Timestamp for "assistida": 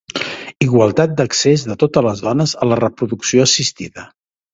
3.45-4.07